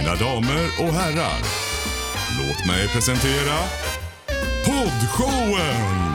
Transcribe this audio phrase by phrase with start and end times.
[0.00, 1.40] Mina damer och herrar,
[2.38, 3.56] låt mig presentera
[4.64, 6.14] Poddshowen!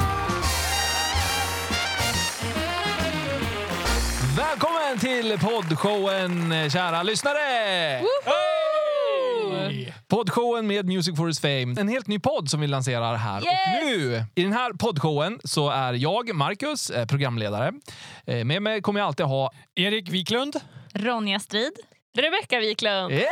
[4.37, 8.01] Välkommen till poddshowen, kära lyssnare!
[10.07, 11.75] Poddshowen med Music for his fame.
[11.81, 14.23] En helt ny podd som vi lanserar här och nu.
[14.35, 17.71] I den här poddshowen så är jag, Marcus, eh, programledare.
[18.25, 20.55] Eh, Med mig kommer jag alltid ha Erik Wiklund.
[20.93, 21.73] Ronja Strid.
[22.17, 23.11] Rebecka Wiklund.
[23.11, 23.27] Hej!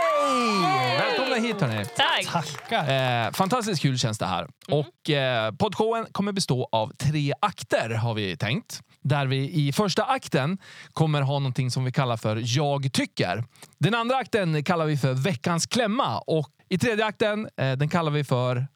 [0.99, 1.85] Välkomna hit hörni.
[1.85, 2.25] Tack.
[2.25, 3.25] Tackar.
[3.25, 4.47] Eh, fantastiskt kul känns det här.
[4.67, 8.81] Och eh, poddshowen kommer bestå av tre akter har vi tänkt.
[9.01, 10.57] Där vi i första akten
[10.93, 13.43] kommer ha någonting som vi kallar för Jag tycker.
[13.79, 18.11] Den andra akten kallar vi för Veckans klämma och i tredje akten eh, den kallar
[18.11, 18.67] vi för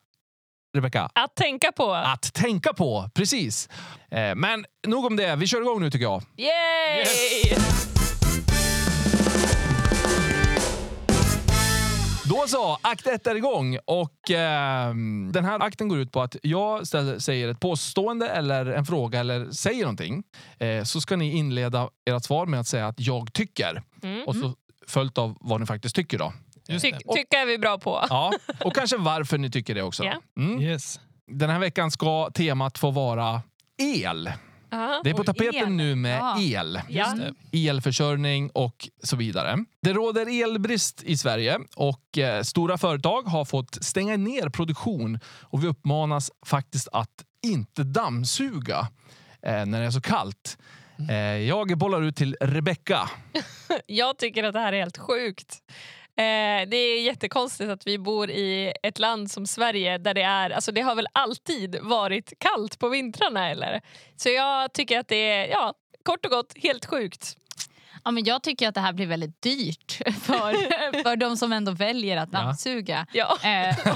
[0.76, 1.10] Rebecka.
[1.14, 1.94] Att tänka på.
[1.94, 3.70] Att tänka på, precis.
[4.12, 6.24] Eh, men nog om det, vi kör igång nu tycker jag.
[6.38, 7.97] Yay!
[12.42, 13.78] Då så, akt ett är igång.
[13.86, 14.96] Och, eh,
[15.32, 19.20] den här akten går ut på att jag ställer, säger ett påstående eller en fråga
[19.20, 20.24] eller säger någonting.
[20.60, 23.84] Eh, så ska ni inleda ert svar med att säga att jag tycker.
[24.04, 24.28] Mm.
[24.28, 24.54] Och så
[24.88, 26.34] följt av vad ni faktiskt tycker då.
[26.68, 27.14] Ty det.
[27.16, 28.06] tycka är vi bra på.
[28.10, 28.34] Ja,
[28.66, 30.04] och kanske varför ni tycker det också.
[30.04, 30.22] Ja.
[30.38, 30.62] Mm.
[30.62, 31.00] Yes.
[31.32, 33.42] Den här veckan ska temat få vara
[33.78, 34.32] el.
[34.72, 35.02] Aha.
[35.04, 35.70] Det är på tapeten el.
[35.72, 36.42] nu med Ja.
[36.42, 36.82] el.
[36.90, 37.16] Ja.
[37.52, 39.58] elförsörjning och så vidare.
[39.82, 45.64] Det råder elbrist i Sverige och eh, stora företag har fått stänga ner produktion och
[45.64, 48.88] vi uppmanas faktiskt att inte dammsuga
[49.42, 50.58] eh, när det är så kallt.
[51.10, 53.10] Eh, jag bollar ut till Rebecka.
[53.86, 55.58] Jag tycker att det här är helt sjukt.
[56.20, 60.50] Eh, det är jättekonstigt att vi bor i ett land som Sverige där det är,
[60.50, 63.82] alltså det har väl alltid varit kallt på vintrarna eller?
[64.16, 65.74] Så jag tycker att det är, ja,
[66.04, 67.38] kort och gott helt sjukt.
[68.08, 69.92] Ja, men jag tycker att det här blir väldigt dyrt
[70.22, 70.54] för,
[71.04, 72.40] för de som ändå väljer att Ja.
[72.40, 73.06] dammsuga.
[73.14, 73.38] Ja.
[73.44, 73.76] Eh,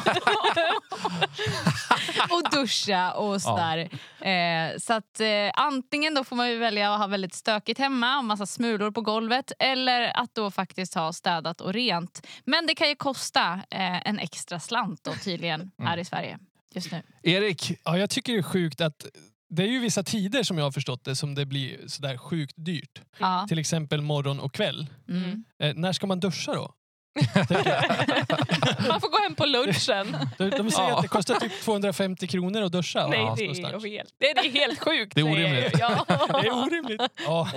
[2.30, 3.78] och duscha och sådär.
[4.22, 8.18] Eh, så att eh, antingen då får man ju välja att ha väldigt stökigt hemma
[8.18, 12.28] och massa smulor på golvet eller att då faktiskt ha städat och rent.
[12.46, 16.40] Men det kan ju kosta eh, en extra slant då tydligen här i Sverige
[16.74, 17.02] just nu.
[17.24, 19.06] Erik, Ja, jag tycker det är sjukt att
[19.52, 22.54] det är ju vissa tider som jag har förstått det som det blir sådär sjukt
[22.58, 23.02] dyrt.
[23.18, 23.46] Ja.
[23.50, 24.88] Till exempel morgon och kväll.
[25.10, 25.44] Mm.
[25.64, 26.74] Eh, när ska man duscha då?
[28.88, 30.18] Man får gå hem på lunchen.
[30.38, 30.96] De, de säger Ja.
[30.96, 33.08] att det kostar typ 250 kronor att duscha.
[33.08, 33.48] Nej, Ja, det är,
[33.90, 35.16] helt, det är helt sjukt.
[35.16, 35.80] Det är orimligt.
[35.80, 36.06] Ja.
[36.42, 37.02] Det är orimligt.
[37.26, 37.50] Ja.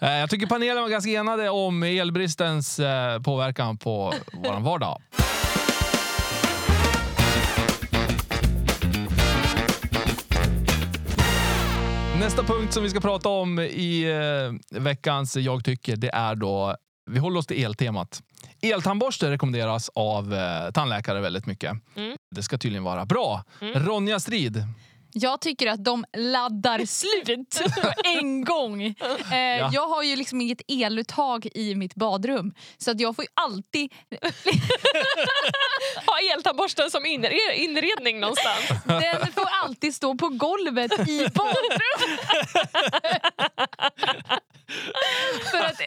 [0.00, 5.02] eh, jag tycker panelen var ganska enade om elbristens eh, påverkan på vår vardag.
[12.24, 14.04] Nästa punkt som vi ska prata om i
[14.72, 16.76] eh, veckans Jag tycker, det är då,
[17.10, 18.22] vi håller oss till eltemat.
[18.60, 21.72] Eltandborste rekommenderas av eh, tandläkare väldigt mycket.
[21.96, 22.16] Mm.
[22.30, 23.44] Det ska tydligen vara bra.
[23.60, 23.86] Mm.
[23.86, 24.66] Ronja Strid,
[25.16, 27.60] Jag tycker att de laddar slut
[28.04, 28.82] en gång.
[29.32, 33.30] Eh, Jag har ju liksom inget eluttag i mitt badrum så att jag får ju
[33.34, 33.92] alltid...
[36.06, 38.68] Ha eltandborsten som inre- inredning någonstans.
[38.84, 42.20] Den får alltid stå på golvet i badrummet.
[45.52, 45.80] att,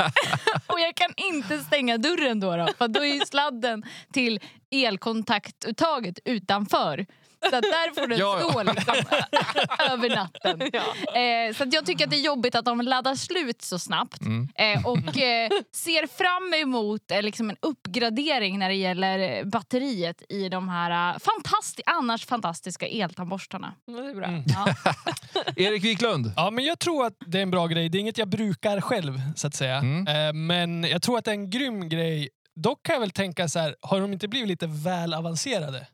[0.67, 3.83] och jag kan inte stänga dörren då, då för då är ju sladden
[4.13, 4.39] till
[4.71, 7.05] elkontaktuttaget utanför.
[7.49, 8.95] Så där får den Ja, stå liksom,
[9.91, 10.61] över natten.
[10.73, 11.19] Ja.
[11.21, 14.21] Eh, så att jag tycker att det är jobbigt att de laddar slut så snabbt.
[14.21, 14.47] Mm.
[14.55, 20.49] Eh, och eh, ser fram emot eh, liksom en uppgradering när det gäller batteriet i
[20.49, 23.73] de här eh, fantasti- annars fantastiska eltandborstarna.
[23.87, 24.25] Det är bra.
[24.27, 24.43] Mm.
[24.45, 24.67] Ja.
[25.55, 26.31] Erik Wiklund.
[26.35, 27.89] ja, men jag tror att det är en bra grej.
[27.89, 29.75] Det är inget jag brukar själv, så att säga.
[29.77, 30.07] Mm.
[30.07, 32.29] Eh, men jag tror att det är en grym grej.
[32.59, 35.87] Dock kan jag väl tänka så här, har de inte blivit lite väl avancerade?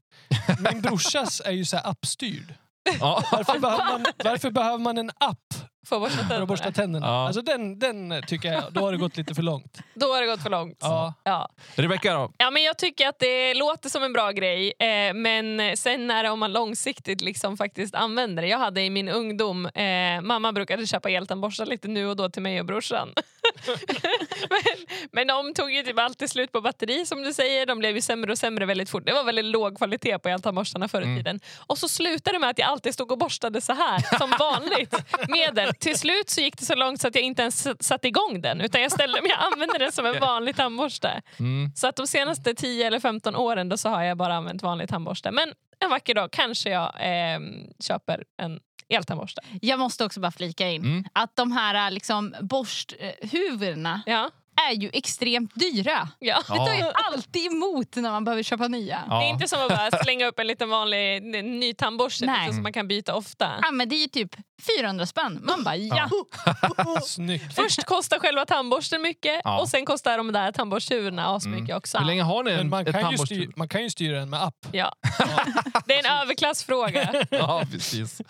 [0.72, 2.54] Min brorsas är ju så här appstyrd.
[3.00, 3.24] Ja.
[3.32, 5.53] Varför behöver, man, varför behöver man en app
[5.86, 6.84] Får borsta för att borsta tänderna.
[6.84, 7.08] tänderna?
[7.08, 7.26] Ja.
[7.28, 9.80] Alltså den, den tycker jag, då har det gått lite för långt.
[9.94, 10.78] Då har det gått för långt.
[10.82, 11.14] Ja.
[11.24, 11.50] Ja.
[11.76, 12.32] Rebecka då?
[12.38, 16.24] Ja, men jag tycker att det låter som en bra grej, eh, men sen är
[16.24, 18.50] det om man långsiktigt liksom faktiskt använder det.
[18.50, 22.42] Jag hade i min ungdom, eh, mamma brukade köpa eltandborstar lite nu och då till
[22.42, 23.14] mig och brorsan.
[24.50, 27.66] men, men de tog ju typ alltid slut på batteri som du säger.
[27.66, 29.06] De blev ju sämre och sämre väldigt fort.
[29.06, 31.18] Det var väldigt låg kvalitet på eltandborstarna förr i Mm.
[31.18, 31.40] tiden.
[31.68, 34.96] Och så slutade det med att jag alltid stod och borstade så här som vanligt
[35.28, 35.73] medel.
[35.80, 38.62] Till slut så gick det så långt så att jag inte ens satte igång den
[38.62, 41.22] utan jag ställde mig och använde den som en vanlig tandborste.
[41.40, 41.72] Mm.
[41.76, 44.90] Så att de senaste 10 eller 15 åren då så har jag bara använt vanlig
[44.90, 45.32] tandborste.
[45.32, 47.40] Men en vacker dag kanske jag eh,
[47.80, 48.60] köper en
[48.90, 49.42] eltandborste.
[49.62, 51.04] Jag måste också bara flika in Mm.
[51.14, 54.30] att de här liksom, borsthuvudena Ja.
[54.70, 56.10] Är ju extremt dyra.
[56.20, 56.42] Ja.
[56.48, 56.92] Det tar ju Ja.
[57.14, 59.04] alltid emot när man behöver köpa nya.
[59.10, 59.20] Ja.
[59.20, 62.36] Det är inte som att bara slänga upp en liten vanlig ny tandborste Nej.
[62.40, 63.52] liksom, som man kan byta ofta.
[63.62, 64.36] Ja, men det är ju typ
[64.80, 65.40] 400 spänn.
[65.44, 66.10] Man bara ja.
[67.06, 67.56] Snyggt.
[67.56, 69.60] Först kostar själva tandborsten mycket Ja.
[69.62, 71.98] och sen kostar de där tandborstshuvudena asmycket också.
[71.98, 73.36] Hur länge har ni Men en, man ett kan, ju tandborste?
[73.36, 74.56] styra, man kan ju styra den med app.
[74.72, 74.94] Ja.
[75.86, 77.26] Det är en överklassfråga.
[77.30, 78.22] Ja, precis.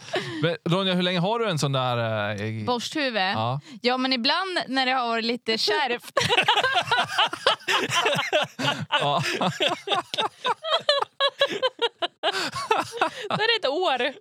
[0.42, 1.98] Men, Ronja, hur länge har du en sån där...
[2.42, 3.22] Eh, Borsthuvud.
[3.22, 3.60] Ja.
[3.82, 3.98] ja.
[3.98, 6.13] men ibland när det har varit lite kärvt.
[8.90, 9.22] Ja.
[13.30, 14.14] Då är det ett år.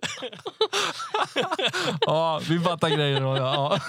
[2.01, 3.21] ja, vi fattar grejer.
[3.21, 3.41] Ronja.
[3.43, 3.79] Ja.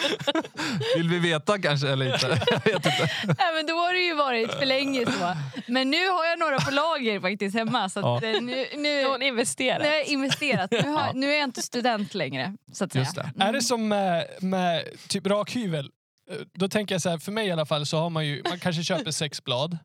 [0.97, 2.41] Vill vi veta kanske eller inte?
[2.51, 3.11] Jag vet inte.
[3.39, 5.37] ja, men då har det ju varit för länge så.
[5.67, 7.89] Men nu har jag några på lager faktiskt hemma.
[7.89, 8.29] Så att, Ja.
[8.29, 9.83] eh, nu, nu, Nu har hon investerat.
[9.83, 10.71] nu har jag investerat.
[10.71, 12.57] Nu, har, nu är jag inte student längre.
[12.73, 13.03] Så att säga.
[13.05, 13.33] Just det.
[13.45, 15.85] Är det som med, med typ rakhyvel?
[15.85, 15.91] Eh,
[16.53, 18.59] Då tänker jag så här, för mig i alla fall så har man ju, man
[18.59, 19.79] kanske köper sex blad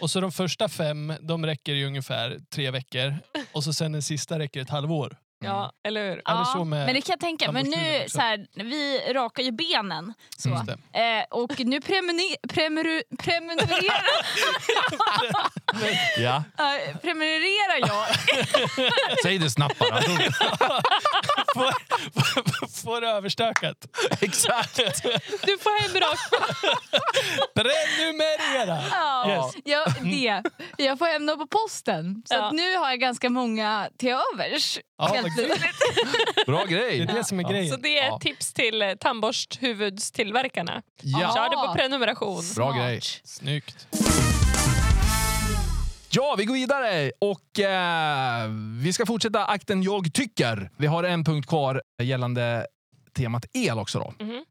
[0.00, 3.14] och så de första fem, de räcker i ungefär tre veckor
[3.52, 5.16] och så sen den sista räcker ett halvår.
[5.44, 6.22] Ja, eller hur?
[6.52, 7.52] Så med men det kan jag tänka.
[7.52, 10.14] Men nu, så här, vi rakar ju benen.
[10.38, 10.48] Så.
[10.48, 10.56] Eh,
[11.30, 12.36] och nu prenumererar,
[16.18, 16.36] Ja.
[16.58, 18.06] eh, prenumererar jag
[19.22, 20.02] Säg det snabbt bara.
[22.84, 23.76] Får det överstökat.
[24.20, 24.76] Exakt.
[25.42, 26.30] Du får hem rakt.
[27.54, 28.78] Prenumerera!
[28.90, 29.54] Ja, Yes.
[29.64, 30.42] ja, det.
[30.84, 32.22] Jag får hem dem på posten.
[32.26, 32.46] Så Ja.
[32.46, 34.78] att nu har jag ganska många till övers.
[34.98, 35.08] Ja,
[36.46, 37.00] Bra Det grej.
[37.00, 37.80] är det som är Så grejen.
[37.82, 38.16] det är Ja.
[38.16, 40.82] ett tips till eh, tandborsthuvudstillverkarna.
[41.02, 41.18] Ja.
[41.34, 42.34] Kör det på prenumeration.
[42.56, 42.76] Bra Smart.
[42.76, 43.00] grej.
[43.24, 43.86] Snyggt.
[46.10, 48.48] Ja, vi går vidare och eh,
[48.82, 50.70] vi ska fortsätta akten Jag tycker.
[50.76, 52.66] Vi har en punkt kvar gällande
[53.16, 53.98] temat el också.
[53.98, 54.24] Då.
[54.24, 54.44] Mhm.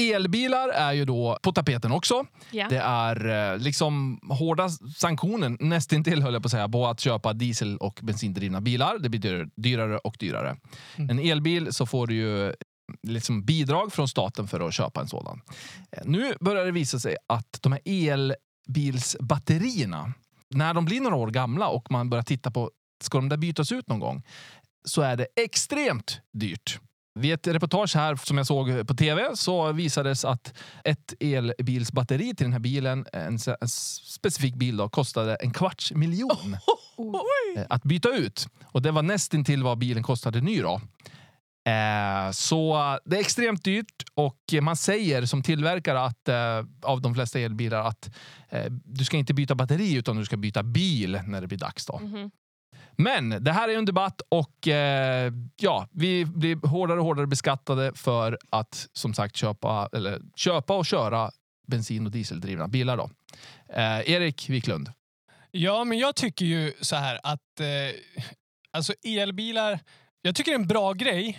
[0.00, 2.26] Elbilar är ju då på tapeten också.
[2.50, 2.66] Ja.
[2.68, 7.32] Det är eh, liksom hårda sanktionen, nästintill höll jag på att säga, på att köpa
[7.32, 8.98] diesel och bensindrivna bilar.
[8.98, 10.56] Det blir dyr- dyrare och dyrare.
[10.96, 11.10] Mm.
[11.10, 12.54] En elbil så får du ju
[13.02, 15.40] liksom bidrag från staten för att köpa en sådan.
[15.92, 20.12] Eh, Nu börjar det visa sig att de här elbilsbatterierna,
[20.50, 22.70] när de blir några år gamla och man börjar titta på,
[23.04, 24.22] ska de där bytas ut någon gång?
[24.84, 26.80] Så är det extremt dyrt.
[27.14, 32.44] Vid ett reportage här som jag såg på tv så visades att ett elbilsbatteri till
[32.44, 36.56] den här bilen, en, en specifik bil, då, kostade en kvarts miljon
[37.56, 38.48] eh, att byta ut.
[38.64, 40.60] Och det var nästintill vad bilen kostade ny.
[40.60, 40.80] Då.
[41.66, 47.14] Eh, så det är extremt dyrt och man säger som tillverkare att, eh, av de
[47.14, 48.10] flesta elbilar att
[48.48, 51.86] eh, du ska inte byta batteri utan du ska byta bil när det blir dags.
[51.86, 51.98] Då.
[51.98, 52.30] Mhm.
[52.96, 57.92] Men det här är en debatt och eh, ja, vi blir hårdare och hårdare beskattade
[57.94, 61.30] för att som sagt köpa, eller, köpa och köra
[61.66, 62.96] bensin och dieseldrivna bilar.
[62.96, 63.10] Då.
[63.68, 64.92] Eh, Erik Wiklund.
[65.50, 67.66] Ja, men jag tycker ju så här att eh,
[68.70, 69.80] alltså elbilar,
[70.22, 71.38] jag tycker det är en bra grej.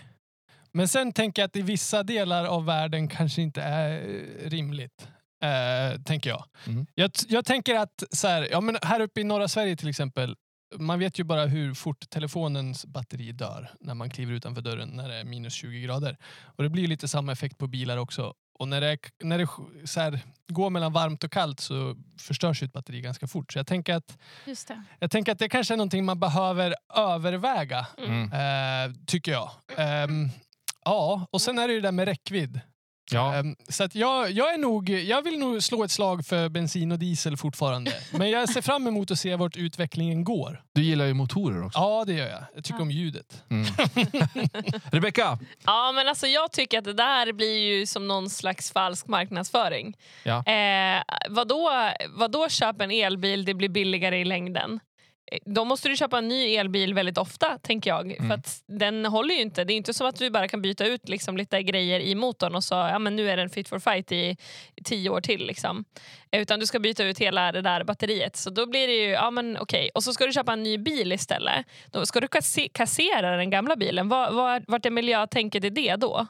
[0.72, 4.01] Men sen tänker jag att i vissa delar av världen kanske inte är
[4.50, 5.08] rimligt.
[5.44, 6.46] Eh, tänker jag.
[6.68, 6.86] Mm.
[6.96, 7.12] jag.
[7.28, 10.36] Jag tänker att så här, ja, men här uppe i norra Sverige till exempel.
[10.80, 15.10] Man vet ju bara hur fort telefonens batteri dör när man kliver utanför dörren när
[15.10, 16.18] det är minus 20 grader.
[16.44, 18.33] Och det blir lite samma effekt på bilar också.
[18.60, 19.48] Och när det, när det
[19.88, 23.53] så här, går mellan varmt och kallt så förstörs ju ett batteri ganska fort.
[23.53, 24.84] Så jag tänker att Just det.
[25.00, 28.32] jag tänker att det kanske är någonting man behöver överväga, Mm.
[28.32, 29.51] eh, tycker jag.
[29.77, 30.29] Ehm,
[30.86, 32.60] ja, och sen är det ju det där med räckvidd.
[33.12, 33.36] Ja.
[33.36, 36.92] Ehm, så att jag, jag, är nog, jag vill nog slå ett slag för bensin
[36.92, 37.92] och diesel fortfarande.
[38.12, 40.62] Men jag ser fram emot att se vart utvecklingen går.
[40.74, 41.80] Du gillar ju motorer också.
[41.80, 42.44] Ja, det gör jag.
[42.56, 42.82] Jag tycker Ja.
[42.84, 43.44] om ljudet.
[43.50, 43.66] Mm.
[44.92, 45.40] Rebecka.
[45.66, 49.98] Ja, men alltså jag tycker att det där blir ju som någon slags falsk marknadsföring.
[50.24, 50.46] Ja.
[50.46, 51.72] Eh, vadå,
[52.10, 54.80] vadå köp en elbil, det blir billigare i längden?
[55.32, 58.12] Eh, Då måste du köpa en ny elbil väldigt ofta, tänker jag.
[58.12, 58.27] Mm.
[58.27, 59.63] För att den håller ju inte.
[59.63, 62.55] Det är inte som att du bara kan byta ut liksom lite grejer i motorn
[62.55, 64.38] och så ja, men nu är den fit for fight i
[64.84, 65.46] tio år till.
[65.48, 65.86] Liksom.
[66.32, 68.36] Eh, Utan du ska byta ut hela det där batteriet.
[68.36, 69.89] Så då blir det ju, ja men okej.
[69.94, 71.65] Och så ska du köpa en ny bil istället.
[71.91, 74.10] Då ska du kasse- kassera den gamla bilen.
[74.10, 76.27] Var, var, vart är miljötänket i det då?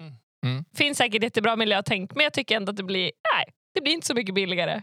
[0.00, 0.12] Mm.
[0.46, 0.64] Mm.
[0.76, 3.02] Finns säkert jättebra miljötänk, men jag tycker ändå att det blir,
[3.34, 3.44] nej,
[3.74, 4.82] det blir inte så mycket billigare.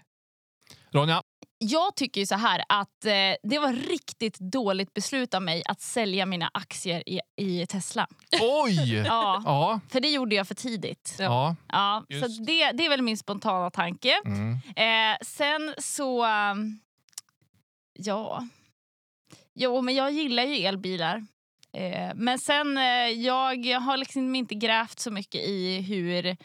[0.91, 1.21] Ronja.
[1.59, 3.11] Jag tycker ju så här att eh,
[3.43, 8.07] det var riktigt dåligt beslut av mig att sälja mina aktier i, i Tesla.
[8.41, 8.95] Oj!
[9.05, 9.79] Ja, Ja.
[9.89, 11.15] för det gjorde jag för tidigt.
[11.19, 11.55] ja.
[11.67, 14.21] Ja, så det, det är väl min spontana tanke.
[14.25, 14.53] Mm.
[14.53, 16.25] Eh, sen så...
[16.25, 16.79] um,
[17.93, 18.47] ja.
[19.55, 21.25] Jo, men jag gillar ju elbilar.
[21.73, 26.37] Eh, men sen, eh, jag har liksom inte grävt så mycket i hur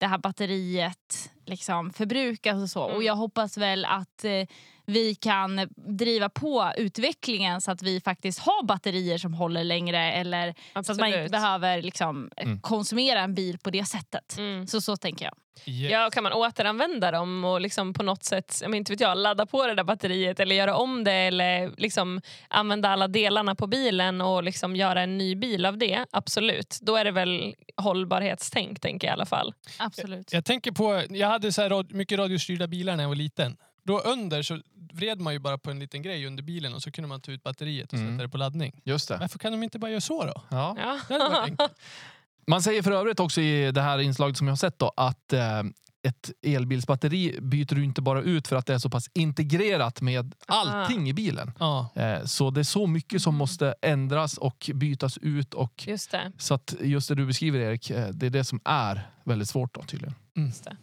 [0.00, 2.84] det här batteriet liksom förbrukas och så.
[2.84, 2.96] Mm.
[2.96, 4.46] Och jag hoppas väl att eh,
[4.90, 10.54] vi kan driva på utvecklingen så att vi faktiskt har batterier som håller längre eller
[10.84, 11.32] så att man inte Absolut.
[11.32, 12.60] behöver liksom, eh, Mm.
[12.60, 14.38] konsumera en bil på det sättet.
[14.38, 14.66] Mm.
[14.66, 15.34] Så så tänker jag.
[15.66, 15.92] Yes.
[15.92, 19.18] Ja, kan man återanvända dem och liksom på något sätt jag men inte vet jag,
[19.18, 23.66] ladda på det där batteriet eller göra om det eller liksom använda alla delarna på
[23.66, 26.04] bilen och liksom göra en ny bil av det?
[26.10, 26.78] Absolut.
[26.82, 29.54] Då är det väl hållbarhetstänk tänker jag i alla fall.
[29.78, 30.32] Absolut.
[30.32, 33.56] Jag tänker på, jag hade så här mycket radiostyrda bilar när jag var liten.
[33.82, 34.60] Då under så
[34.92, 37.32] vred man ju bara på en liten grej under bilen och så kunde man ta
[37.32, 38.12] ut batteriet och Mm.
[38.12, 38.80] sätta det på laddning.
[38.84, 39.16] Just det.
[39.16, 40.42] Varför kan de inte bara göra så då?
[40.50, 40.76] Ja.
[40.78, 41.00] Ja.
[41.08, 41.72] Det hade varit enkelt.
[42.46, 45.32] Man säger för övrigt också i det här inslaget som jag har sett då, att
[45.32, 45.62] eh,
[46.02, 50.34] ett elbilsbatteri byter du inte bara ut för att det är så pass integrerat med
[50.46, 51.52] allting i bilen.
[51.58, 51.88] Ja.
[51.94, 55.54] Eh, så det är så mycket som måste ändras och bytas ut.
[55.54, 56.32] Och, Just det.
[56.38, 59.74] så att just det du beskriver Erik, eh, det är det som är väldigt svårt
[59.74, 60.14] då tydligen.
[60.34, 60.76] Just det.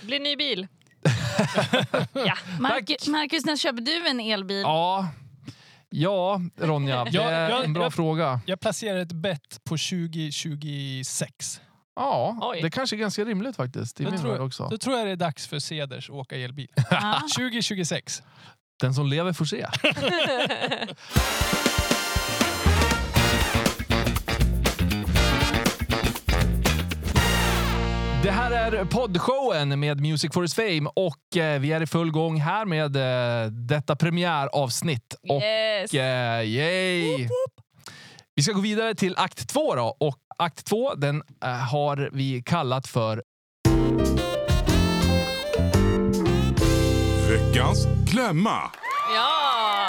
[0.00, 0.66] Det blir ny bil.
[2.60, 4.60] Marcus, Marcus, när köper du en elbil?
[4.60, 5.08] Ja,
[5.90, 7.90] ja Ronja, det Ja, är ja, en bra ja.
[7.90, 8.40] fråga.
[8.46, 11.60] Jag placerar ett bett på 2026.
[11.96, 12.62] Ja, Oj.
[12.62, 14.00] det kanske är ganska rimligt faktiskt.
[14.00, 14.68] I Jag min tror- också.
[14.70, 16.68] Då tror jag det är dags för Ceders att åka elbil.
[16.90, 17.20] Ja.
[17.36, 18.22] 2026.
[18.80, 19.66] Den som lever får se.
[28.26, 32.10] Det här är poddshowen med Music for his fame och eh, vi är i full
[32.12, 35.14] gång här med eh, detta premiäravsnitt.
[35.28, 35.94] Och Yes.
[35.94, 37.28] eh, yay!
[38.34, 42.42] Vi ska gå vidare till akt två då och akt två den eh, har vi
[42.46, 43.22] kallat för
[47.30, 48.70] Veckans klämma.
[49.14, 49.85] Ja!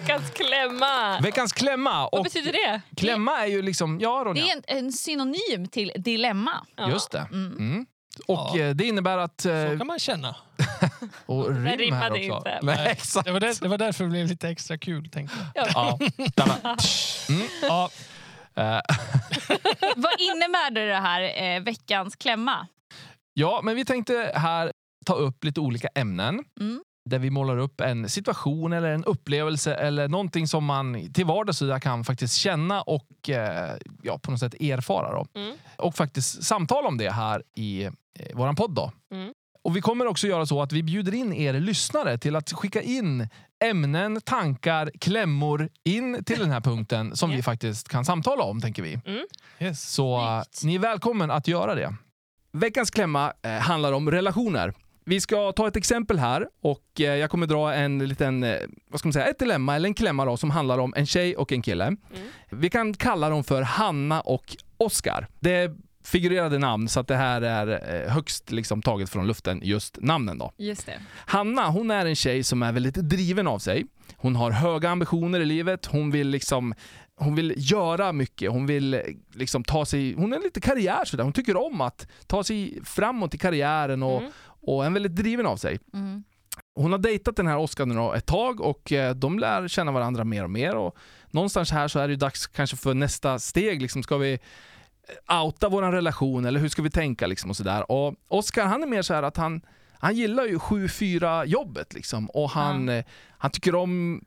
[0.00, 1.20] Veckans klämma.
[1.20, 2.00] veckans klämma.
[2.00, 2.80] Vad Och betyder det?
[2.96, 4.42] klämma är ju liksom, ja Ronja.
[4.44, 6.66] Det är en, en synonym till dilemma.
[6.76, 6.90] Ja.
[6.90, 7.28] Just det.
[7.32, 7.56] Mm.
[7.58, 7.86] Mm.
[8.28, 8.58] Och Ja.
[8.60, 9.44] eh, det innebär att...
[9.44, 10.36] eh, Så kan man känna.
[11.26, 12.36] Och rim här rimmade också.
[12.36, 12.58] inte.
[12.62, 13.26] Nej, exakt.
[13.26, 15.10] Det var, där, det var därför det blev lite extra kul.
[15.10, 15.66] Tänkte jag.
[15.74, 15.98] Ja.
[17.28, 17.46] Mm.
[17.62, 17.90] Ja,
[18.58, 18.62] Eh,
[19.96, 22.66] Vad innebär det, det här eh, veckans klämma?
[23.34, 24.72] ja, men vi tänkte här
[25.06, 26.44] ta upp lite olika ämnen.
[26.60, 26.80] Mm.
[27.06, 31.62] Där vi målar upp en situation eller en upplevelse eller någonting som man till vardags
[31.82, 35.12] kan faktiskt känna och eh, ja, på något sätt erfara.
[35.12, 35.40] Då.
[35.40, 35.56] Mm.
[35.76, 37.90] Och faktiskt samtala om det här i eh,
[38.34, 38.70] vår podd.
[38.74, 38.92] Då.
[39.12, 39.32] Mm.
[39.62, 42.82] Och vi kommer också göra så att vi bjuder in er lyssnare till att skicka
[42.82, 43.28] in
[43.64, 47.36] ämnen, tankar, klämmor in till den här punkten som Ja.
[47.36, 48.98] vi faktiskt kan samtala om, tänker vi.
[49.58, 49.92] yes.
[49.92, 50.64] Så eh, Snyggt.
[50.64, 51.94] ni är välkommen att göra det.
[52.52, 54.74] Veckans klämma eh, handlar om relationer.
[55.08, 58.56] Vi ska ta ett exempel här och eh, jag kommer dra en liten, eh,
[58.88, 61.36] vad ska man säga, ett dilemma eller en klämma då, som handlar om en tjej
[61.36, 61.96] och en kille.
[62.50, 65.28] Vi kan kalla dem för Hanna och Oskar.
[65.40, 69.60] Det är figurerade namn så att det här är eh, högst liksom taget från luften,
[69.62, 70.52] just namnen då.
[70.56, 71.00] Just det.
[71.16, 73.86] Hanna, hon är en tjej som är väldigt driven av sig.
[74.16, 75.86] Hon har höga ambitioner i livet.
[75.86, 76.74] Hon vill liksom
[77.18, 78.50] hon vill göra mycket.
[78.50, 79.02] Hon vill
[79.34, 80.14] liksom ta sig...
[80.14, 81.24] Hon är lite karriär sådär.
[81.24, 84.32] Hon tycker om att ta sig framåt i karriären och, Mm.
[84.66, 85.78] Och är väldigt driven av sig.
[85.94, 86.24] Mm.
[86.74, 90.24] Hon har dejtat den här Oskar nu ett tag och eh, de lär känna varandra
[90.24, 90.76] mer och mer.
[90.76, 90.96] Och
[91.30, 93.82] någonstans här så är det ju dags kanske för nästa steg.
[93.82, 94.38] Liksom, ska vi
[95.28, 97.26] eh, outa vår relation eller hur ska vi tänka?
[97.26, 97.92] Liksom, och sådär.
[97.92, 99.60] Och Oskar han är mer så att han,
[99.98, 103.04] han gillar ju 7-4 jobbet liksom, och han, eh,
[103.38, 104.24] han tycker om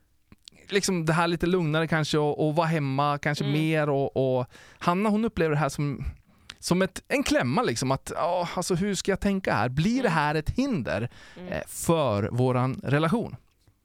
[0.68, 3.58] liksom det här lite lugnare kanske och, och vara hemma kanske Mm.
[3.58, 3.88] mer.
[3.90, 4.46] Och, och
[4.78, 6.04] Hanna hon upplever det här som,
[6.60, 7.62] som ett, en klämma.
[7.62, 9.68] Liksom, att, ja, alltså, hur ska jag tänka här?
[9.68, 11.52] Blir det här ett hinder Mm.
[11.52, 13.36] eh, för våran relation?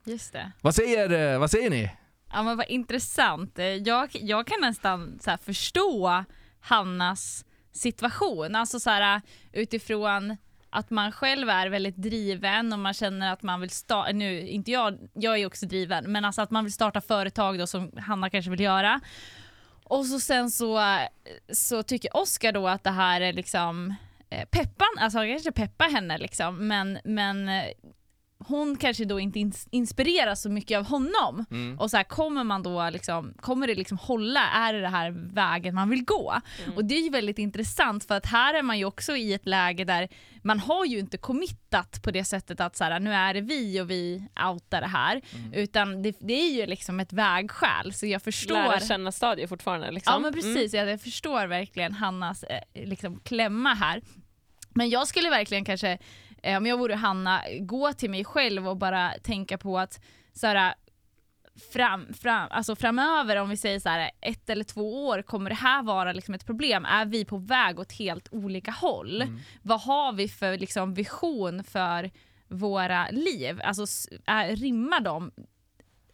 [0.06, 0.52] Just det.
[0.62, 1.92] Vad säger, eh, vad säger ni?
[2.34, 3.60] Ja, men vad intressant.
[3.60, 6.24] Eh, Jag, jag kan nästan så förstå
[6.60, 8.56] Hannas situation.
[8.56, 9.22] Alltså så här,
[9.54, 10.38] utifrån
[10.70, 14.72] att man själv är väldigt driven och man känner att man vill starta, nu inte
[14.72, 18.30] jag, jag är också driven, men alltså att man vill starta företag då som Hanna
[18.30, 19.02] kanske vill göra.
[19.90, 21.00] Och så sen så,
[21.54, 23.96] så tycker Oskar då att det här är liksom
[24.30, 27.66] eh, peppan, alltså han kanske peppar henne liksom, men, men eh,
[28.48, 31.46] hon kanske då inte ins- inspireras så mycket av honom.
[31.80, 34.40] Och så här, kommer man då liksom, kommer det liksom hålla?
[34.50, 36.36] Är det det här vägen man vill gå?
[36.76, 39.46] Och det är ju väldigt intressant för att här är man ju också i ett
[39.46, 40.08] läge där
[40.44, 43.82] man har ju inte committat på det sättet att så här, nu är det vi
[43.82, 45.22] och vi outar det här.
[45.54, 47.94] Utan det, det är ju liksom ett vägskäl.
[47.94, 48.56] Så jag förstår.
[48.56, 49.92] Lära känna stadiet fortfarande.
[49.92, 50.14] Liksom.
[50.14, 54.02] Ja men precis, jag, jag förstår verkligen Hannas eh, liksom, klämma här.
[54.78, 55.98] Men jag skulle verkligen kanske,
[56.46, 60.48] eh, om jag vore Hanna, gå till mig själv och bara tänka på att så
[60.48, 60.76] här,
[61.74, 65.56] fram, fram, alltså framöver, om vi säger så här, ett eller två år, kommer det
[65.56, 66.86] här vara liksom ett problem?
[66.86, 69.22] Är vi på väg åt helt olika håll?
[69.22, 69.40] Mm.
[69.62, 72.12] Vad har vi för liksom, vision för
[72.48, 73.62] våra liv?
[73.64, 75.32] Alltså, är, rimmar de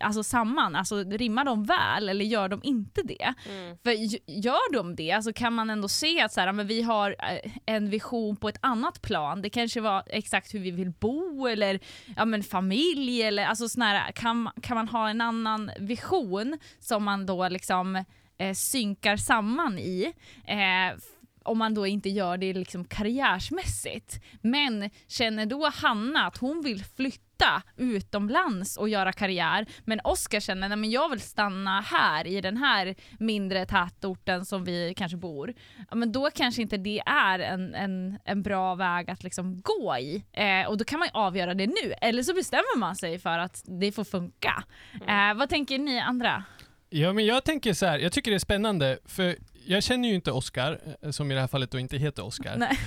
[0.01, 0.75] alltså, samman?
[0.75, 3.34] Alltså, rimmar de väl eller gör de inte det?
[3.50, 3.77] Mm.
[3.84, 3.91] För
[4.31, 7.51] gör de det, alltså kan man ändå se att så här, men vi har eh,
[7.65, 9.41] en vision på ett annat plan.
[9.41, 11.79] Det kanske var exakt hur vi vill bo eller
[12.15, 13.24] ja, men familj.
[13.24, 18.05] Eller, alltså sån här, kan, kan man ha en annan vision som man då liksom
[18.38, 20.13] eh, synkar samman i?
[20.48, 20.98] Eh,
[21.44, 24.22] om man då inte gör det liksom karriärsmässigt.
[24.42, 30.70] Men känner då Hanna att hon vill flytta utomlands och göra karriär men Oskar känner
[30.70, 35.54] att jag vill stanna här i den här mindre tätorten som vi kanske bor.
[35.90, 39.98] Ja, men då kanske inte det är en, en, en bra väg att liksom gå
[39.98, 40.24] i.
[40.32, 41.94] Eh, och då kan man ju avgöra det nu.
[42.02, 44.64] Eller så bestämmer man sig för att det får funka.
[45.08, 46.44] Eh, vad tänker ni andra?
[46.90, 50.15] Ja, men jag tänker så här, jag tycker det är spännande, för jag känner ju
[50.15, 52.58] inte Oscar, eh, som i det här fallet då inte heter Oscar.
[52.58, 52.77] Nej.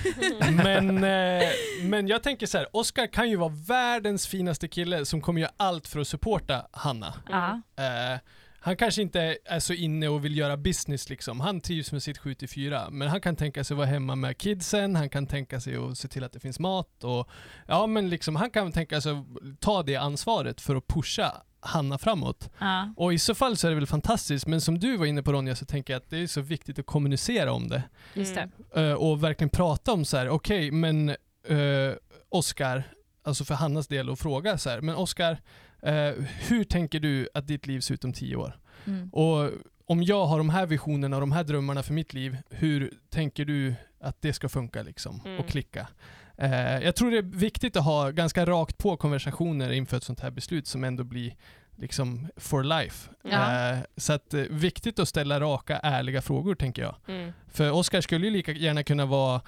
[0.63, 1.49] Men, eh,
[1.83, 5.51] men jag tänker så här, Oscar kan ju vara världens finaste kille som kommer göra
[5.57, 7.13] allt för att supporta Hanna.
[7.29, 7.61] Ja.
[7.83, 8.19] Eh,
[8.59, 11.39] han kanske inte är så inne och vill göra business liksom.
[11.39, 15.09] Han trivs med sitt 7-4, men han kan tänka sig vara hemma med kidsen, han
[15.09, 17.29] kan tänka sig att se till att det finns mat och
[17.67, 19.25] ja, men liksom han kan tänka sig att
[19.59, 22.49] ta det ansvaret för att pusha Hanna framåt.
[22.59, 22.93] Ja.
[22.97, 25.31] Och i så fall så är det väl fantastiskt, men som du var inne på
[25.33, 27.83] Ronja så tänker jag att det är så viktigt att kommunicera om det.
[28.13, 28.81] Just det.
[28.81, 31.09] Eh, och verkligen prata om så här, okej men
[31.49, 31.93] uh,
[32.29, 32.83] Oskar,
[33.23, 35.37] alltså för Hannas del och fråga så här, men Oskar,
[35.81, 36.11] eh,
[36.47, 38.59] hur tänker du att ditt liv ser ut om tio år?
[38.85, 39.09] Mm.
[39.09, 39.51] Och
[39.85, 43.45] om jag har de här visionerna och de här drömmarna för mitt liv, hur tänker
[43.45, 45.39] du att det ska funka liksom Mm.
[45.39, 45.87] och klicka?
[46.37, 50.19] Eh, jag tror det är viktigt att ha ganska rakt på konversationer inför ett sånt
[50.19, 51.35] här beslut som ändå blir
[51.77, 53.09] liksom for life.
[53.23, 53.71] Ja.
[53.71, 56.95] Eh, så att eh, viktigt att ställa raka, ärliga frågor tänker jag.
[57.07, 57.31] Mm.
[57.51, 59.41] För Oskar skulle ju lika gärna kunna vara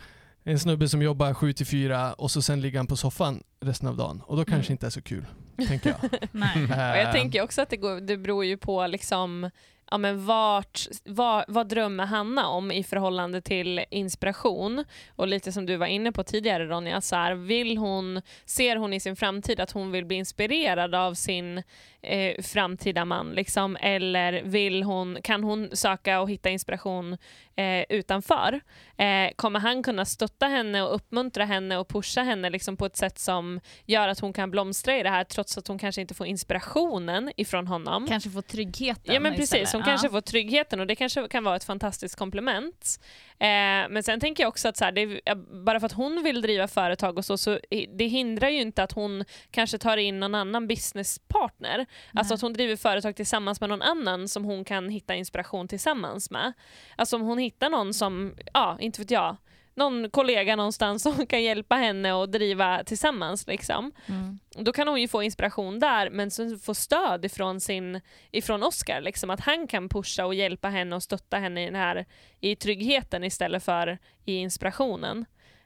[0.44, 3.88] en snubbe som jobbar 7 till 4 och så sen ligger han på soffan resten
[3.89, 4.22] av dagen.
[4.25, 4.72] Och då kanske Mm.
[4.74, 5.25] inte är så kul,
[5.67, 6.10] tänker jag.
[6.32, 6.63] Nej.
[6.91, 9.50] Och jag tänker också att det, går, det beror ju på liksom,
[9.91, 14.86] ja, men vart, vad, vad drömmer Hanna om i förhållande till inspiration?
[15.15, 18.93] Och lite som du var inne på tidigare Ronja, så här, vill hon, ser hon
[18.93, 21.63] i sin framtid att hon vill bli inspirerad av sin
[22.02, 23.32] eh, framtida man?
[23.32, 27.17] Liksom, eller vill hon, kan hon söka och hitta inspiration
[27.56, 28.60] eh, utanför?
[28.97, 32.97] Eh, kommer han kunna stötta henne och uppmuntra henne och pusha henne liksom, på ett
[32.97, 36.13] sätt som gör att hon kan blomstra i det här trots att hon kanske inte
[36.13, 38.08] får inspirationen ifrån honom?
[38.08, 39.92] Kanske få tryggheten Ja men precis, hon Ja.
[39.92, 43.00] kanske får tryggheten och det kanske kan vara ett fantastiskt komplement.
[43.40, 43.48] Eh,
[43.90, 45.36] men sen tänker jag också att så här, det
[45.66, 47.60] bara för att hon vill driva företag och så, så
[47.98, 51.86] det hindrar ju inte att hon kanske tar in någon annan businesspartner.
[52.13, 52.36] Alltså Nej.
[52.36, 56.54] att hon driver företag tillsammans med någon annan som hon kan hitta inspiration tillsammans med.
[56.96, 59.38] Alltså om hon hittar någon som, ja inte vet jag,
[59.78, 63.48] någon kollega någonstans som kan hjälpa henne att driva tillsammans.
[63.48, 63.92] Liksom.
[64.06, 64.40] Mm.
[64.50, 69.02] Då kan hon ju få inspiration där men sen få stöd ifrån, sin, ifrån Oscar.
[69.02, 72.06] Liksom, att han kan pusha och hjälpa henne och stötta henne i, den här,
[72.40, 75.26] i tryggheten istället för i inspirationen.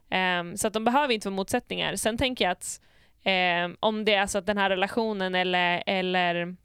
[0.09, 1.95] Ehm, så att de behöver inte vara motsättningar.
[1.95, 2.81] Sen tänker jag att
[3.23, 6.55] ehm, om det är så att den här relationen eller, eller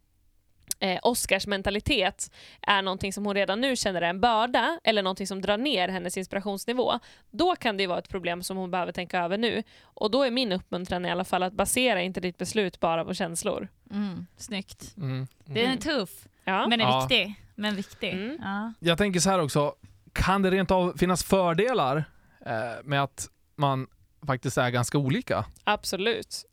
[0.79, 2.31] eh, Oscars mentalitet
[2.63, 5.89] är någonting som hon redan nu känner är en börda eller någonting som drar ner
[5.89, 6.99] hennes inspirationsnivå,
[7.31, 9.63] då kan det ju vara ett problem som hon behöver tänka över nu.
[9.83, 13.15] Och då är min uppmuntran i alla fall att basera inte ditt beslut bara på
[13.15, 13.69] känslor.
[13.91, 14.27] Mm.
[14.37, 14.95] Snyggt.
[14.97, 15.27] Mm.
[15.45, 15.79] Den är Mm.
[15.79, 16.11] tuff,
[16.45, 16.67] Ja.
[16.69, 17.01] men är Ja.
[17.01, 17.35] viktig.
[17.55, 18.13] Men viktig.
[18.13, 18.39] Mm.
[18.43, 18.73] Ja.
[18.81, 19.75] Jag tänker så här också,
[20.13, 22.05] kan det rent av finnas fördelar
[22.47, 22.53] eh,
[22.85, 23.87] med att man
[24.27, 25.45] faktiskt är ganska olika?
[25.65, 26.33] Absolut.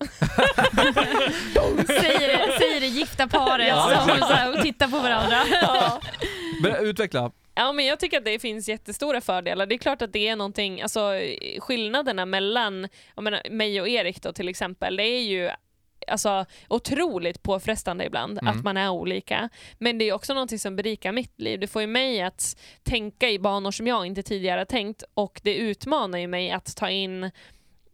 [1.88, 5.38] säger, säger det gifta paret Ja, som så här, och tittar på varandra.
[5.62, 6.02] Ja.
[6.82, 7.32] Utveckla.
[7.56, 9.66] Ja, men jag tycker att det finns jättestora fördelar.
[9.66, 11.12] Det är klart att det är någonting, alltså
[11.60, 15.50] skillnaderna mellan jag menar, mig och Erik då till exempel, det är ju
[16.08, 18.58] alltså, otroligt påfrestande ibland Mm.
[18.58, 19.50] att man är olika.
[19.78, 21.60] Men det är också någonting som berikar mitt liv.
[21.60, 25.42] Det får ju mig att tänka i banor som jag inte tidigare har tänkt och
[25.44, 27.32] det utmanar ju mig att ta in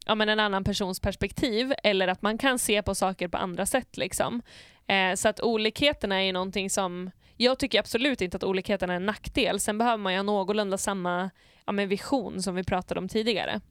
[0.10, 3.66] ja, men en annan persons perspektiv eller att man kan se på saker på andra
[3.66, 3.98] sätt.
[3.98, 4.42] Liksom.
[4.88, 8.98] Eh, så att olikheterna är ju någonting som jag tycker absolut inte att olikheterna är
[8.98, 9.60] en nackdel.
[9.60, 11.30] Sen behöver man ju ha någorlunda samma
[11.66, 13.62] ja, men vision som vi pratade om tidigare.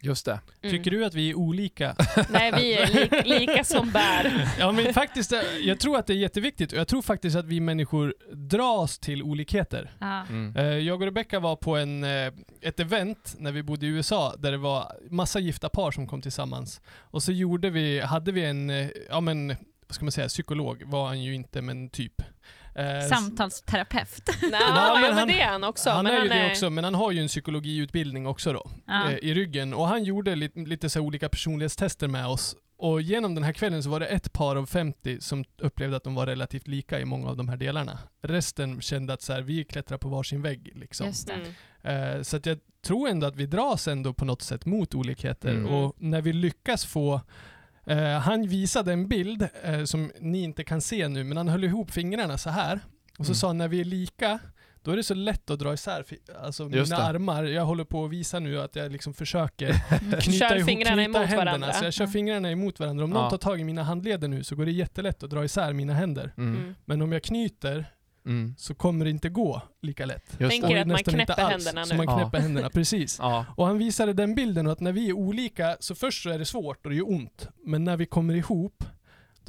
[0.00, 0.40] Just det.
[0.62, 0.76] Mm.
[0.76, 1.96] Tycker du att vi är olika?
[2.30, 4.48] Nej, vi är li lika som bär.
[4.58, 7.44] Ja men faktiskt, eh, jag tror att det är jätteviktigt och jag tror faktiskt att
[7.44, 9.90] vi människor dras till olikheter.
[10.00, 10.56] Mm.
[10.56, 14.34] Eh, Jag och Rebecca var på en, eh, ett event när vi bodde i USA
[14.38, 16.80] där det var massa gifta par som kom tillsammans.
[16.88, 19.48] Och så gjorde vi, hade vi en, ja men
[19.86, 22.22] vad ska man säga, psykolog var han ju inte, men typ.
[22.78, 24.22] Eh, Samtalsterapeut.
[24.42, 25.90] Nej, men ja, men han- det är han också.
[25.90, 28.70] han men är ju han det också, men han har ju en psykologiutbildning också då,
[28.86, 29.10] Ja.
[29.10, 29.74] eh, i ryggen.
[29.74, 32.56] Och han gjorde lite, lite så olika personlighetstester med oss.
[32.80, 36.04] Och genom den här kvällen så var det ett par av 50 som upplevde att
[36.04, 37.98] de var relativt lika i många av de här delarna.
[38.22, 40.72] Resten kände att så här, vi klättrar på varsin vägg.
[40.74, 41.06] Liksom.
[41.06, 41.32] Just det.
[41.84, 42.16] Mm.
[42.16, 45.50] Eh, så att jag tror ändå att vi dras ändå på något sätt mot olikheter.
[45.50, 45.66] Mm.
[45.66, 47.20] Och när vi lyckas få
[47.96, 51.90] han visade en bild eh, som ni inte kan se nu, men han höll ihop
[51.90, 52.80] fingrarna så här.
[53.18, 53.34] Och så Mm.
[53.34, 54.38] sa han, när vi är lika,
[54.82, 56.04] då är det så lätt att dra isär
[56.42, 56.96] alltså mina det.
[56.96, 57.44] armar.
[57.44, 59.72] Jag håller på att visa nu att jag liksom försöker
[60.20, 61.44] knyta Kör ihop fingrarna knyta emot händerna.
[61.44, 61.72] varandra.
[61.72, 62.10] Så jag kör Ja.
[62.10, 63.04] fingrarna emot varandra.
[63.04, 63.30] Om någon Ja.
[63.30, 66.32] tar tag i mina handleder nu så går det jättelätt att dra isär mina händer.
[66.36, 66.56] Mm.
[66.60, 66.74] Mm.
[66.84, 67.84] Men om jag knyter
[68.28, 68.54] Mm.
[68.58, 70.36] så kommer det inte gå lika lätt.
[70.40, 70.70] Just Tänk det.
[70.72, 71.66] er Och att man knäpper alls.
[71.66, 71.96] händerna Så nu.
[71.96, 72.16] man Ja.
[72.22, 73.18] knäpper händerna, precis.
[73.22, 73.44] Ja.
[73.56, 76.38] Och han visade den bilden och att när vi är olika så först så är
[76.38, 77.48] det svårt och det gör ont.
[77.64, 78.84] Men när vi kommer ihop,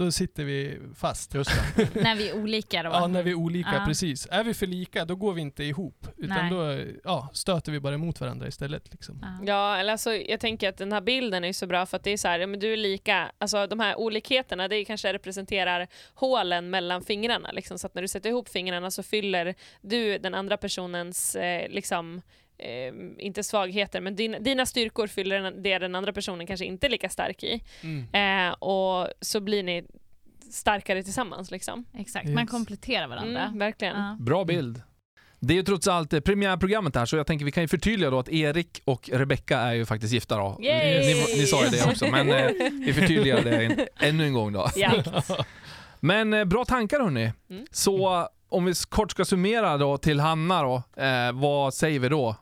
[0.03, 1.33] då sitter vi fast.
[1.33, 1.95] Just det.
[2.01, 2.89] När vi är olika då.
[2.89, 3.83] Ja, när vi är olika, Ja.
[3.87, 4.27] precis.
[4.31, 6.07] Är vi för lika, då går vi inte ihop.
[6.17, 6.49] Utan Nej.
[6.85, 8.91] då ja, stöter vi bara emot varandra istället.
[8.91, 9.19] Liksom.
[9.21, 9.45] Ja.
[9.45, 12.11] Ja, eller alltså, jag tänker att den här bilden är så bra för att det
[12.11, 16.69] är så här, men du är lika, alltså de här olikheterna det kanske representerar hålen
[16.69, 20.57] mellan fingrarna liksom, så att när du sätter ihop fingrarna så fyller du den andra
[20.57, 22.21] personens eh, liksom
[22.59, 26.87] Eh, inte svagheter, men din, dina styrkor fyller den, det den andra personen kanske inte
[26.87, 27.63] är lika stark i.
[27.81, 28.47] Mm.
[28.47, 29.83] Eh, och så blir ni
[30.51, 31.51] starkare tillsammans.
[31.51, 31.85] Liksom.
[31.97, 32.35] Exakt, Yes.
[32.35, 33.41] man kompletterar varandra.
[33.43, 33.95] Mm, verkligen.
[33.97, 34.17] Ja.
[34.19, 34.81] Bra bild.
[35.39, 38.09] Det är ju trots allt eh, premiärprogrammet här, så jag tänker vi kan ju förtydliga
[38.09, 40.57] då att Erik och Rebecca är ju faktiskt gifta då.
[40.61, 40.99] Yay!
[40.99, 42.51] Ni, ni sa ju det också, men eh,
[42.85, 44.69] vi förtydligar det en, ännu en gång då.
[44.75, 44.91] Ja.
[45.99, 47.31] Men eh, bra tankar hörni.
[47.49, 47.65] Mm.
[47.71, 52.35] Så om vi kort ska summera då till Hanna då, eh, vad säger vi då?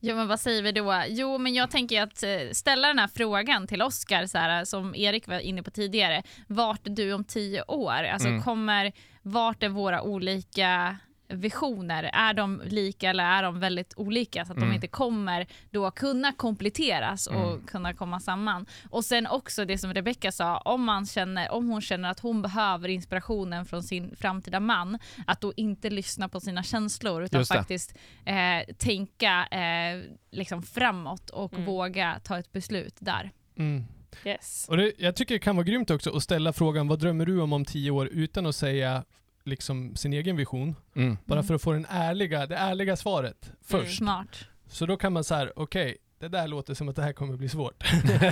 [0.00, 1.02] Jo, men vad säger vi då?
[1.08, 4.94] Jo, men jag tänker att eh, ställa den här frågan till Oscar, så här, som
[4.94, 6.22] Erik var inne på tidigare.
[6.46, 7.92] Vart är du om tio år?
[8.04, 8.42] Alltså, Mm.
[8.42, 10.96] kommer, vart är våra olika
[11.28, 12.10] visioner?
[12.12, 14.68] Är de lika eller är de väldigt olika så att Mm.
[14.68, 17.66] de inte kommer då kunna kompletteras och Mm.
[17.66, 18.66] kunna komma samman?
[18.90, 22.42] Och sen också det som Rebecca sa, om, man känner, om hon känner att hon
[22.42, 27.94] behöver inspirationen från sin framtida man, att då inte lyssna på sina känslor utan faktiskt
[28.24, 31.64] eh, tänka eh, liksom framåt och Mm.
[31.66, 33.30] våga ta ett beslut där.
[33.58, 33.84] Mm.
[34.24, 34.66] Yes.
[34.68, 37.40] Och det, jag tycker det kan vara grymt också att ställa frågan vad drömmer du
[37.40, 39.04] om om tio år utan att säga
[39.48, 40.76] liksom sin egen vision.
[40.96, 41.16] Mm.
[41.24, 41.46] Bara Mm.
[41.46, 43.98] för att få den ärliga, det ärliga svaret först.
[43.98, 44.36] Smart.
[44.68, 47.36] Så då kan man så här, okej, det där låter som att det här kommer
[47.36, 47.84] bli svårt.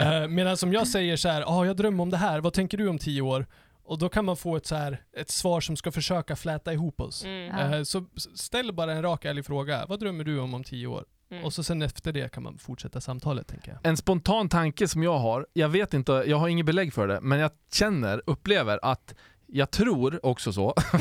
[0.00, 2.78] Eh, Medan som jag säger så här, ah, jag drömmer om det här, vad tänker
[2.78, 3.46] du om tio år?
[3.82, 7.00] Och då kan man få ett, så här, ett svar som ska försöka fläta ihop
[7.00, 7.24] oss.
[7.24, 7.72] Mm.
[7.72, 8.04] Eh, Så
[8.34, 11.04] ställ bara en rak ärlig fråga, vad drömmer du om om tio år?
[11.30, 11.44] Mm.
[11.44, 13.78] Och så sen efter det kan man fortsätta samtalet tänker jag.
[13.90, 17.20] En spontan tanke som jag har, jag vet inte, jag har inget belägg för det,
[17.20, 19.14] men jag känner, upplever att
[19.48, 20.74] jag tror också så,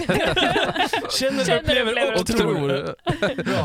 [1.20, 2.96] Känner, Känner, upplever och och tror.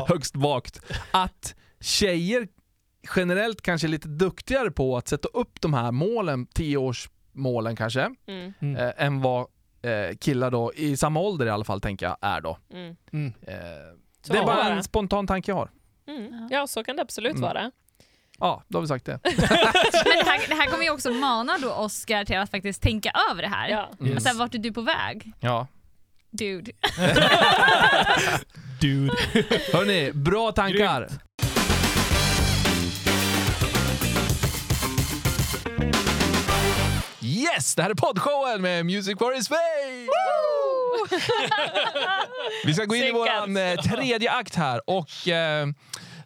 [0.08, 2.48] högst vagt, att tjejer
[3.16, 8.52] generellt kanske är lite duktigare på att sätta upp de här målen, tioårsmålen kanske, Mm.
[8.60, 8.76] Mm.
[8.76, 9.40] eh, än vad
[9.82, 12.58] eh, killar då, i samma ålder i alla fall tänker jag, är då.
[12.72, 12.96] Mm.
[13.12, 13.32] Mm.
[13.42, 13.54] Eh,
[14.28, 15.70] det är bara en spontan tanke jag har.
[16.08, 16.48] Mm.
[16.50, 17.42] Ja, så kan det absolut Mm.
[17.42, 17.70] vara.
[18.42, 19.20] Ja, då har vi sagt det.
[19.24, 23.12] Men det här, det här kommer ju också mana då Oscar till att faktiskt tänka
[23.30, 23.68] över det här.
[23.68, 23.90] Ja.
[24.06, 24.14] Yes.
[24.14, 25.32] Alltså, vart är du på väg?
[25.40, 25.66] Ja.
[26.30, 26.72] Dude.
[28.80, 29.14] Dude.
[29.72, 31.08] Hörni, bra tankar!
[37.20, 37.74] Yes!
[37.74, 40.08] Det här är poddshowen med Music for his face!
[42.64, 43.28] Vi ska gå in i vår
[43.58, 45.66] eh, tredje akt här och eh,